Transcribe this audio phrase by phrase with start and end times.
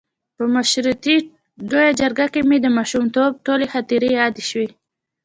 [0.35, 1.15] په مشورتي
[1.69, 4.69] لویه جرګه کې مې د ماشومتوب ټولې خاطرې یادې شوې.